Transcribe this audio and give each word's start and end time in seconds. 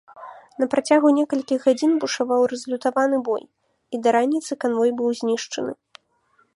На 0.61 0.67
працягу 0.73 1.07
некалькіх 1.17 1.67
гадзін 1.69 1.91
бушаваў 2.05 2.41
разлютаваны 2.53 3.17
бой, 3.29 3.43
і 3.97 4.03
да 4.07 4.15
раніцы 4.19 4.51
канвой 4.67 4.91
быў 5.03 5.09
знішчаны. 5.23 5.71